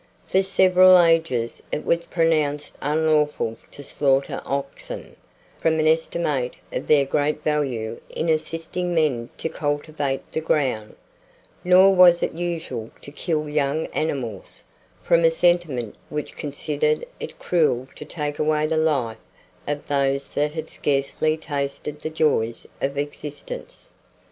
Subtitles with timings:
[0.25, 5.15] For several ages, it was pronounced unlawful to slaughter oxen,
[5.59, 10.95] from an estimate of their great value in assisting men to cultivate the ground;
[11.63, 14.63] nor was it usual to kill young animals,
[15.03, 19.19] from a sentiment which considered it cruel to take away the life
[19.67, 23.91] of those that had scarcely tasted the joys of existence.